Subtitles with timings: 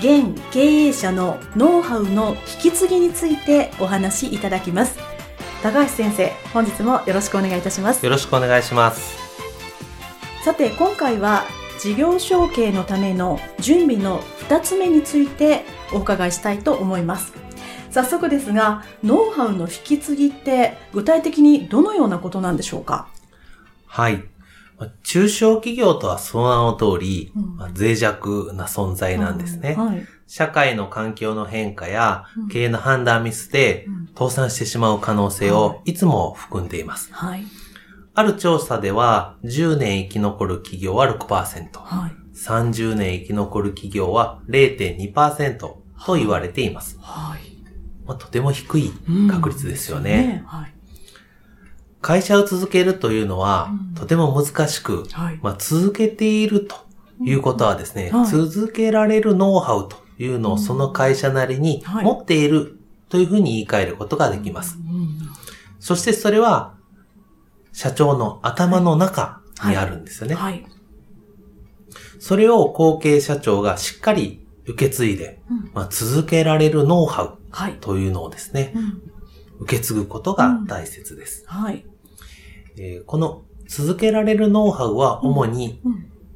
[0.00, 2.34] 現経営者のノウハウの
[2.64, 4.98] 引き継ぎについてお話しいただきます。
[5.62, 8.02] 高橋先生本日もよろしくお願いいたします。
[8.02, 9.18] よろしくお願いします。
[10.42, 11.44] さて今回は
[11.78, 17.34] 事業承継のための準備の2つ目についてお伺いしたいと思います。
[17.90, 23.08] 早速ですがノウハウの引き継ぎって具体的にどのようなことなんでしょうか？
[23.86, 24.24] はい
[25.02, 27.56] 中小企業とはその名の通り、うん。
[27.56, 29.86] まあ、脆弱な存在なんですね、うん。
[29.86, 30.06] はい。
[30.26, 33.86] 社会の環境の変化や経営の判断ミスで
[34.16, 35.92] 倒産してしまう可能性をい。
[35.92, 37.12] つも含んでいます。
[37.12, 37.44] はい、
[38.14, 45.82] ある調査では10年生き残る企業は6%、はい、30年生き残る企業は0.2%と
[46.14, 46.96] 言われています。
[47.00, 47.40] はい。
[48.06, 48.92] まあ、とても低い
[49.28, 50.12] 確率ですよね。
[50.14, 50.28] うん。
[50.28, 50.44] ね。
[50.46, 50.79] はい
[52.00, 56.76] 会社を続けるというのは、とても難しく、はい、まあ、続けていると
[57.22, 64.78] いうことはですね、はい、続けられるノウハウというのをその会社なりに持っているというふうに言い換えることができます。
[65.78, 66.74] そしてそれは、
[67.72, 70.36] 社長の頭の中にあるんですよね。
[72.18, 75.40] それを後継社長がしっかり受け継いで、
[75.72, 77.38] まあ、続けられるノウハウ
[77.80, 78.74] というのをですね、
[79.60, 81.44] 受け継ぐことが大切です。
[81.46, 81.84] はい。
[82.82, 85.82] えー、この続けられるノウハウは主に、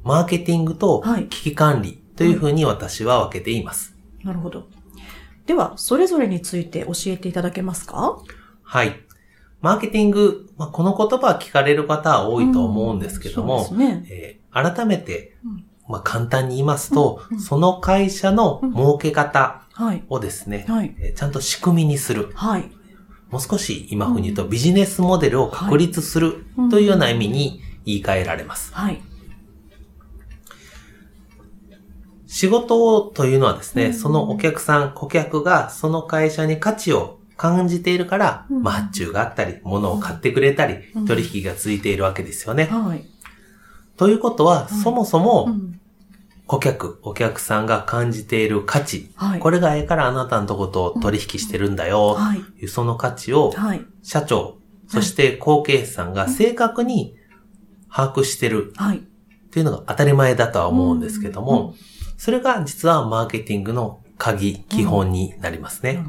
[0.03, 3.95] マーケティングと危機管理というふうに私は分けています。
[4.23, 4.67] なるほど。
[5.47, 8.19] では、それぞれについて教えていただけますか？
[8.61, 8.95] はい。
[9.61, 13.77] マーケティング、まあ、この言葉は聞かれる方は多いと思うんですけども、うん。
[13.79, 14.05] ね。
[14.11, 15.35] えー、改めて、
[15.87, 17.37] まあ、簡単に言いますと、うん。
[17.37, 19.63] うん、その会社の儲け方
[20.09, 20.67] をですね、
[21.15, 22.31] ちゃんと仕組みにする。
[22.35, 22.71] はい、
[23.35, 28.73] もう少し今風に言うとビジネスモデルを確立するというような意味に言い換えられます。
[28.73, 29.01] はい。
[32.27, 42.69] 仕事というのはですね、そのお客さん、顧客がその会社に価値を感じているから、まあ、発注があったり、物を買ってくれたり、取引が続いているわけですよね。
[42.71, 43.05] はい。
[43.97, 45.49] ということは、そもそも、
[46.47, 53.51] 顧客、お客さんが感じている価値、はい、これがええからあなたのとこと取引してるんだよ、はい、その価値を、
[54.03, 54.57] 社長、
[54.87, 57.15] そして後継さんが正確に
[57.91, 61.73] 把握してる、っていうのが当たり前だとは思うんですけども、
[62.17, 66.05] それが実はマーケティングの鍵、基本になりますね。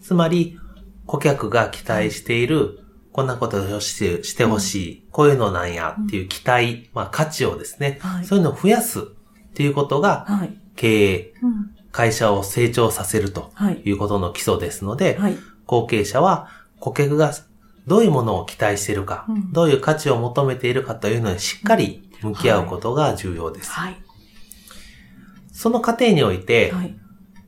[0.00, 0.58] つまり、
[1.06, 2.78] 顧客が期待している、
[3.12, 9.08] こんなことをしてしてほしい、こういうのなんやっていう期待、まあ価値をですね、そういうのを増やす
[9.50, 10.26] っていうことが、
[10.76, 11.34] 経営、
[11.92, 13.52] 会社を成長させると
[13.84, 13.92] い。
[13.92, 15.18] うことの基礎ですので、
[15.66, 17.32] 後継者は顧客が
[17.86, 23.72] どういうものを期待しているか、どういう価値を求めているかというのにしっかり向き合うことが重要です。
[25.52, 26.72] その過程において、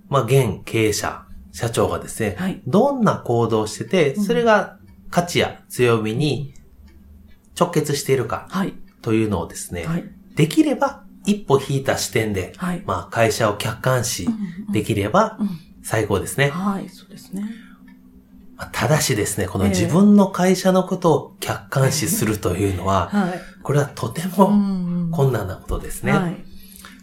[0.08, 4.78] まあ、現経営者、社長がですね、どんな行動をしてて、それが
[5.10, 6.54] 価値や強みに
[7.58, 8.48] 直結しているか、
[9.02, 9.86] というのをですね、
[10.34, 14.28] できれば一歩引いた視点で、はい、まあ会社を客観視
[14.72, 15.38] できれば
[15.82, 16.50] 最高ですね。
[16.50, 17.44] はい、そうですね。
[18.70, 23.10] ただしですね、この自分の会社のことを客観視するというのは、
[23.62, 24.46] これはとても
[25.10, 26.44] 困難なことですね。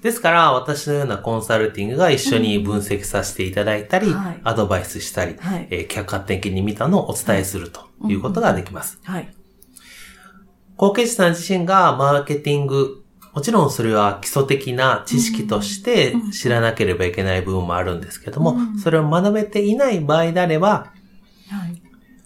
[0.02, 5.36] ですから、私のようなコンサルティングが一緒に分析させていただいたり、アドバイスしたり、
[5.70, 9.00] え客観的に見たのをお伝えするということができます。
[9.04, 9.34] はい。
[10.78, 20.92] 後継者さん自身がマーケティングもちろんそれは基礎的な知識として知らなければいけない部分もあるんですけども、それを学べていない場合であれば、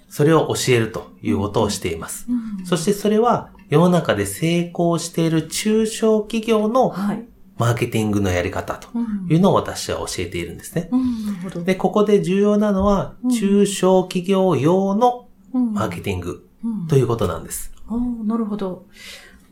[0.09, 2.27] それを教えるということをしています。
[2.65, 6.93] そしてそれは世の中で成功している中小企業の
[7.57, 8.89] マーケティングのやり方と
[9.29, 10.89] いうのを私は教えているんですね。
[11.65, 16.87] で、ここで重要なのはうん、中小企業用のうん、マーケティングうん。
[16.87, 17.71] ということなんです。
[18.25, 18.85] なるほど。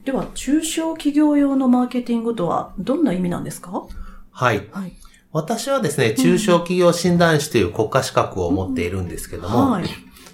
[0.04, 3.84] では、中小企業用のマーケティングとはどんな意味なんですか？
[4.32, 4.68] はい。
[4.72, 4.94] はい。
[5.32, 9.86] 私はですね、中小企業診断士という国家資格を持っているんですけども、はい。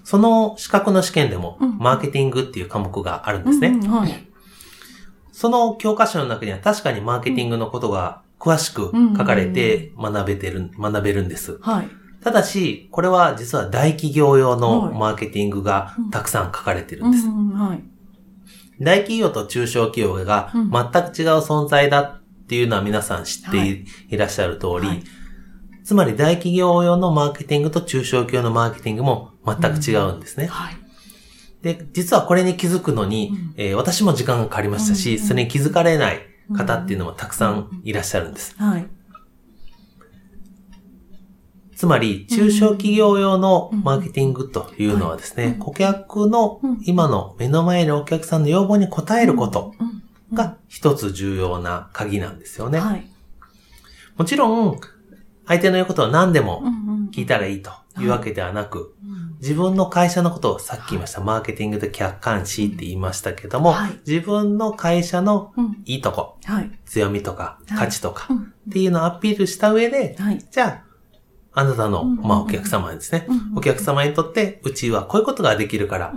[0.04, 3.68] その資格の試験でもうん、マーケティングっていう科目があるんですね。
[3.68, 4.28] うんうんはい。
[5.34, 11.60] その教科書の中には確かにマーケティングのことが詳しく書かれて学べてる、学べるんです。
[11.62, 11.90] はい。
[12.24, 17.28] ただし、これは実は大企業用のはいマーケティングがたくさん書かれてるうんんです。
[17.28, 17.84] うんはい。
[18.82, 23.66] 大企業と中小企業がうん全く違う存在だっていうのは皆さん知ってい,、は
[24.10, 25.04] いらっしゃる通り、はい
[25.84, 30.48] つまり大企業用のマーケティングと中小企業のマーケティングも全く違うんですね。
[30.48, 30.76] はい。
[31.62, 36.20] で、実はこれに気づくのに、うんえー私も時間がかかりましたし、うんそれに気づかれない
[36.54, 38.54] 方っていうのもたくさんいらっしゃるんです。
[38.58, 38.88] はい。
[41.78, 46.80] つまり、中小企業用のマーケティングというのはですね、うん顧客のうん。
[46.84, 50.36] 今の目の前のお客さんの要望に応えることうん。
[50.36, 52.80] が一つ重要な鍵なんですよね。
[52.80, 53.08] はい。
[54.18, 54.80] もちろん、
[55.46, 56.64] 相手の言うことは何でも
[57.12, 57.70] 聞いたらいいと
[58.00, 59.38] いうわけではなく、うん。
[59.40, 64.00] 自分の会社のことをさっき言いました、マーケティングで客観視って言いましたけども、はい。
[64.08, 65.84] 自分の会社のうん。
[65.86, 66.72] いいとこ、はい。
[66.88, 67.78] 強みとかはい。
[67.78, 68.38] 価値とかうん。
[68.38, 70.44] っていうのをアピールした上で、はい。
[70.52, 70.87] じゃあ、
[71.60, 76.14] あなたの、うんまあお客様にですねお客様にとって、うちはこういうことができるから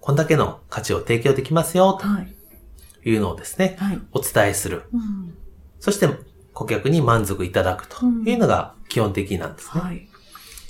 [0.00, 2.34] こんだけの価値を提供できますよ、はい。
[3.02, 4.00] というのをですね、はい。
[4.12, 4.84] お伝えする。
[4.94, 5.34] うん
[5.80, 6.08] そして、
[6.52, 9.80] 顧客に満足いただくというのが基本的なんですね。
[9.80, 10.08] はい。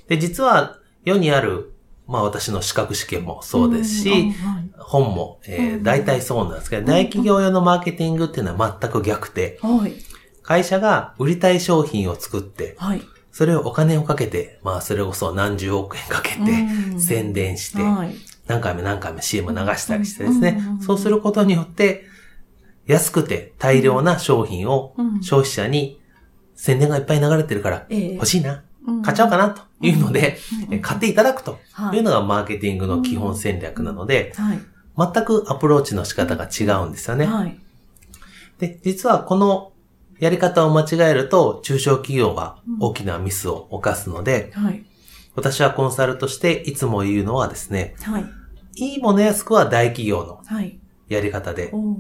[0.07, 1.73] で、実は世にある、
[2.07, 4.33] まあ私の資格試験もそうですし、
[4.79, 9.95] 本も、え大体そうなんですけど、大企業用のマーケティングっていうのは全く逆で、はい。
[10.43, 13.03] 会社が売りたい商品を作って、はい。
[13.41, 17.01] それをお金をかけて、まあそれこそ何十億円かけてうん。
[17.01, 18.15] 宣伝して、はい。
[18.47, 20.61] 何回も何回も CM 流したりしてですね。
[20.83, 22.05] そうすることによって、
[22.87, 25.23] 安くて大量な商品をうん。
[25.23, 25.99] 消費者に
[26.55, 28.15] 宣伝がいっぱい流れてるからええ。
[28.17, 29.03] 欲しいな、うん。
[29.03, 30.37] 買っちゃおうかなというので、
[30.83, 31.97] 買っていただくとはい。
[31.97, 34.61] いうのがマーケティングの基本戦略なので、はい。
[35.15, 37.25] 全くアプローチの仕方が違うんですよね。
[37.25, 37.59] はい。
[38.59, 39.73] で、実はこの
[40.21, 44.85] やり方を間違えると中小企業は大きなミスを犯すので、はい。
[45.35, 48.25] 私はコンサルとしていつも言うのはですね、はい。
[48.77, 50.79] いいもの安くは大企業のはい。
[51.09, 51.95] やり方でお、ー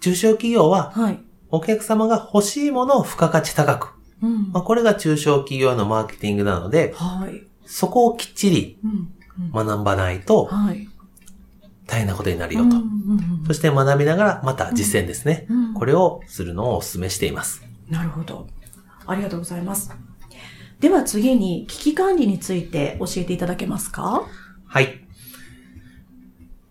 [0.00, 1.18] 中小企業ははい。
[1.50, 3.92] お客様が欲しいものを付加価値高く。
[4.22, 7.46] うんまあ、これが中小企業のマーケティングなので、はい。
[7.66, 10.88] そこをきっちりうんうん学ばないとはい。
[11.86, 12.76] 大変なことになるよと。
[13.46, 15.46] そして学びながらまた実践ですね。
[15.48, 17.62] うんこれをするのをお勧めしています。
[17.88, 18.48] なるほど。
[19.06, 19.92] ありがとうございます。
[20.80, 24.26] では次に危機管理について教えていただけますか？
[24.66, 25.06] はい。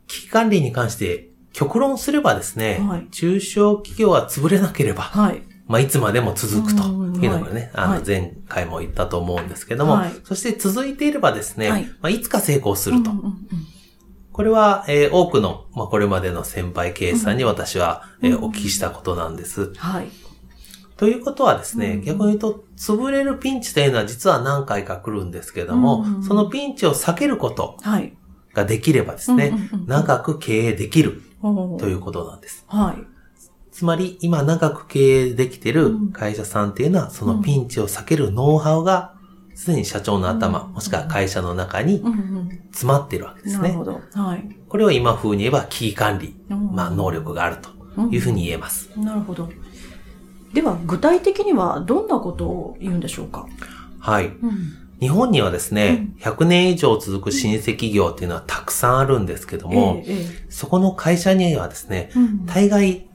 [0.08, 5.44] 危機管理に関して極論すればですね、はい中小企業は潰れなければ、はい。
[5.68, 13.12] まあ、いつまでも続くとうんいうのがね、あの、はいはい前回も言ったと思うんですけども、はいそして続いていればですね、はいまあ、いつか成功すると。
[13.12, 13.36] うんうんうん
[14.36, 19.74] これは、えー多くの、まあ、これまでの先輩経営者さんに私は、えーうんお聞きしたことなんです。
[19.76, 20.10] はい。
[20.98, 28.14] ということはですね、うん逆に言うと、潰れるピンチというのは実は何回か来るんですけども、うんそのピンチを避けることはい。
[28.54, 29.54] ができればですね、
[29.88, 32.66] 長く経営できるということなんです。
[32.68, 33.07] はい。
[33.71, 39.15] つまり、今長く経営できてる会社さんっていうのは、そのピンチを避けるノウハウが、
[39.56, 43.83] すでに社長の頭、うんもしくは会社の中にうんうん詰まっているわけですねなるほ。
[43.85, 44.02] ど。
[44.14, 44.56] はい。
[44.68, 47.57] これを今風に言えば危機管理、うんまあ能力がある
[47.95, 48.90] というふうに言えます。
[49.00, 49.50] なるほど。
[50.54, 53.45] では、具体的にはどんなことを言うんでしょうか？
[54.00, 54.28] はい。
[54.28, 54.52] うん。
[55.00, 63.07] 日本にはですね、100年以上続く老舗企業っていうのはたくさんあるんですけども、えええそこの会社にはですね、えうん大概、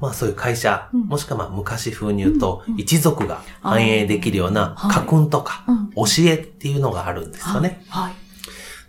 [0.00, 7.82] まあそういう会社、うんもしくはまあ昔風に言うと、一族が繁栄できるような家訓とか、うん教えっていうのがあるんですよね。
[7.88, 8.12] はい。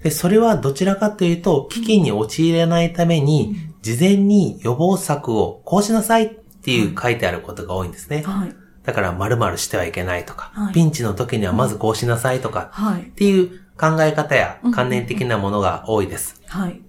[0.04, 8.24] で、それはどちらかというと、危機に陥れないために、事前に予防策をこうしなさいっていう書いてあることが多いんですね。
[8.24, 8.56] はい。
[8.84, 13.06] だから〇〇してはいけないとか、はいピンチの時にはまずこうしなさいとか、はいっ。
[13.12, 16.42] ていう考え方やうん観念的なものが多いです。
[16.48, 16.82] はい。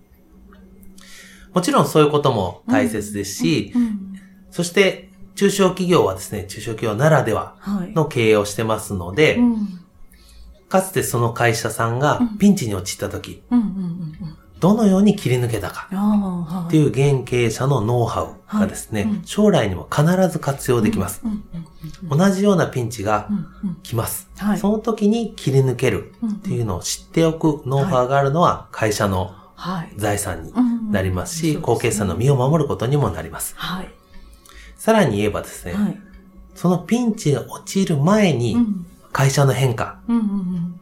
[1.54, 4.07] もちろんそういうことも大切ですし、うん。
[4.58, 7.92] そして中小企業はですね、中小企業ならでははい。
[7.92, 9.80] の経営をしてますので、うん。
[10.68, 13.40] かつてその会社さんがうんピンチに陥った時、
[14.58, 15.88] どのように切り抜けたか。
[16.66, 21.22] っていう現経営者のノウハウがですね、はいうん将来にも必ず活用できます。
[22.02, 23.28] 同じようなピンチが
[23.84, 24.28] 来ます。
[24.38, 29.92] はいその時に切り抜けるっていうのを知っておくノウハウがあるのは会社のはい。
[29.96, 33.54] 財産にうんなりますし、うん後継者の身を守ることにもなります。
[33.56, 33.94] はい。
[34.78, 36.00] さらに言えばですね、はい。
[36.54, 40.80] そのピンチが陥る前にうん会社の変化、うんうん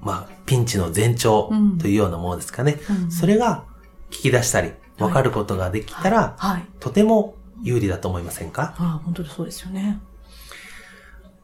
[0.00, 2.78] まあ、ピンチの前兆うんというようなものですかね。
[3.04, 3.64] うんそれが
[4.10, 6.66] 聞き出したり、わかることができたら、はい。
[6.78, 8.74] とても有利だと思いませんか？
[8.78, 10.00] ああ、本当にそうですよね。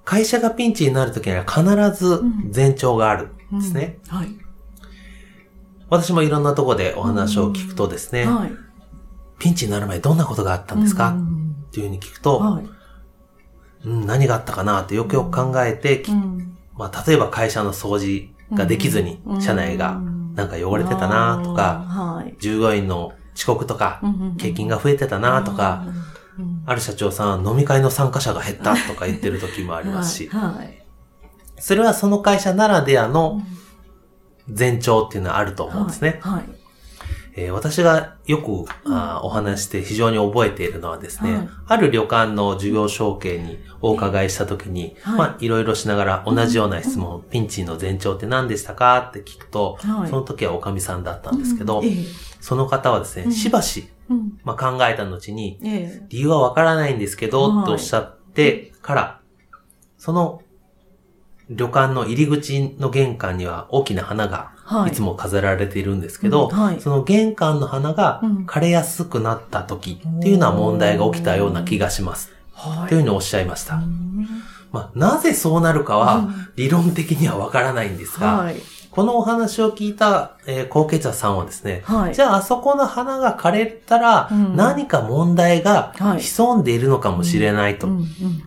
[0.05, 1.63] 会社がピンチになるときには必
[2.05, 2.23] ず
[2.55, 3.99] 前兆があるんですね。
[4.11, 4.17] うん。
[4.19, 4.29] はい。
[5.89, 8.53] 私もいろんなところでお話を聞くとですね、はい。
[9.39, 11.34] ピンチになる前にどんなことがあったんですか、うん
[11.75, 12.65] っていうふうに聞くと、はい。
[13.85, 20.01] うん、何があったかなってよくよく考えて、きうんまあ、例えば会社の掃除ができずに、うん社内が
[20.35, 22.25] なんか汚れてたなとか。
[22.39, 24.01] 従業員の遅刻とか
[24.39, 25.87] 欠勤が増えてたなとか、
[26.67, 30.57] ある社長さん飲み会の参加者が減ったとか言ってる時もありますし、はい。
[30.57, 30.85] はい
[31.59, 33.41] それはその会社ならではの
[34.47, 36.19] 前兆っていうのはあると思うんですね。
[36.21, 36.64] はい。
[37.37, 45.19] えー私がよく、あーお話して非常に覚えているのはですね、はいある旅館の事業承継にお伺いしたときに、はい。
[45.19, 50.11] まあいろいろしながら同じような質問、ピンチの前兆って何でしたかって聞くと、はい。
[50.11, 51.93] その時はおかみさんだったんですけど、ええ。
[52.41, 53.33] その方はですね、うん。
[53.33, 54.39] しばし、うん。
[54.45, 56.07] まあ、考えた後に、ええ。
[56.11, 57.67] 理由はわからないんですけど、はい。
[57.67, 59.21] とおっしゃってから、
[59.99, 60.43] その
[61.51, 64.91] 旅館の入り口の玄関には大きな花がはい。
[64.91, 66.81] いつも飾られているんですけど、うんはい。
[66.81, 68.47] その玄関の花がうん。
[68.47, 72.33] 枯れやすくなった時っていうのは問題が起きたような気がします。
[72.55, 72.89] はい。
[72.89, 73.75] というふうにおっしゃいました。
[73.75, 74.27] うん。
[74.73, 76.49] まあ、なぜそうなるかうはん。
[76.57, 78.57] 理論的にはわからないんですが、はい。
[78.91, 82.15] このお話を聞いた、えー後継者さんはですね、はい。
[82.15, 84.57] じゃああそこの花が枯れたらうん。
[84.57, 86.21] 何か問題がはい。
[86.23, 87.89] 潜んでいるのかもしれないと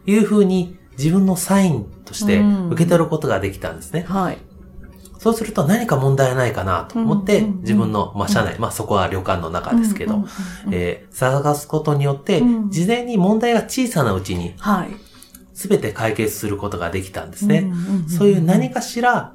[0.08, 4.06] いうふうに自分のサインとしてうん受け取ることができたんですね。
[4.08, 4.38] はい。
[5.20, 10.30] そうすると何か問題ないかなと思ってうんうんうん自分の、まあ、社内、まあそこは旅館の中ですけど、うんうんうん
[10.74, 14.90] えー探すことによってうん事前に問題が小さなうちにはい。
[15.54, 17.60] 全て解決することができたんですね。
[17.60, 19.34] うんうんうんそういう何かしら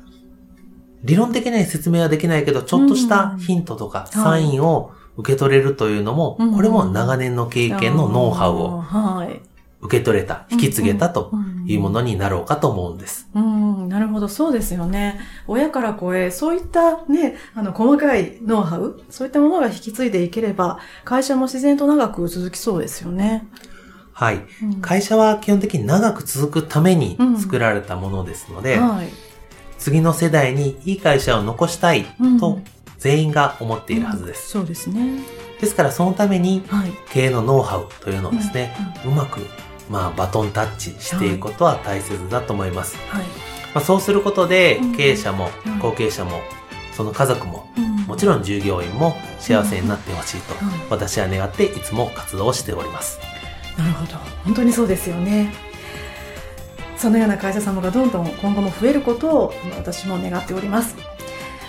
[1.02, 9.40] 理論的な説明はできないけど、ちょっとしたヒントとかサインを受け取れるというのも、うんこれも長年の経験のノウハウをはい。
[9.82, 13.28] 受け取れた、引き継げたとうんいうものになろうかと思うんです。
[13.34, 15.20] うん、なるほど、そうですよね。
[15.46, 23.46] 親から子へ、そういったね、あの、細かいノウハウ、そういったものが引き継いでいければ、会社も自然と長く続きそうですよね。
[24.12, 24.44] はい。
[24.62, 29.08] うん会社は基本的に長く続くためにうん作られたものですので、はい。
[29.78, 32.04] 次の世代にいい会社を残したい
[32.38, 32.64] とうん
[32.98, 34.50] 全員が思っているはずです。
[34.50, 35.20] そうですね。
[35.60, 36.92] ですからそのためにはい。
[37.10, 38.74] 経営のノウハウというのをですね、
[39.04, 39.40] うまく
[39.92, 42.96] まあバトンタッチしていくことは大切だと思います。
[43.08, 43.24] はい。
[43.74, 46.40] まあ、そうすることでうん経営者もうん後継者も
[46.96, 53.20] その家族もうんもちろん従業員も幸せになってほしいとうん私は願っていつも活動をしております。
[53.76, 54.16] なるほど。
[54.44, 55.52] 本当にそうですよね。
[56.96, 60.94] そのような会社様がどんどん今後も増えることを私も願っております。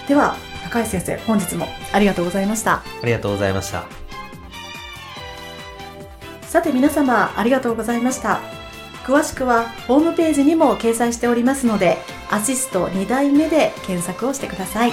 [0.07, 2.83] では、高橋先生、本日もありがとうございました。
[3.01, 4.02] ありがとうございました。
[6.53, 8.39] さて皆様ありがとうございました。
[9.05, 11.97] 詳しくはホームページにも掲載しておりますので、
[12.29, 14.91] アシスト2代目で検索をしてください。